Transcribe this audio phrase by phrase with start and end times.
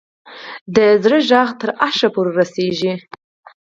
[0.75, 2.93] دا د زړه غږ تر عرشه پورې رسوي